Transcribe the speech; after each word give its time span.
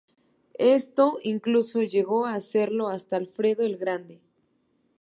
Esto 0.57 1.19
incluso 1.21 1.83
llegó 1.83 2.25
a 2.25 2.33
hacerlo 2.33 2.87
hasta 2.87 3.17
Alfredo 3.17 3.61
el 3.67 3.77
Grande. 3.77 4.19